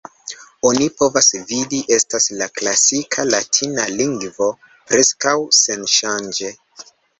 Oni 0.69 0.85
povas 1.01 1.27
vidi, 1.51 1.81
estas 1.97 2.25
la 2.39 2.47
klasika 2.61 3.27
latina 3.33 3.87
lingvo 4.01 4.49
preskaŭ 4.91 5.37
senŝanĝe. 5.61 6.53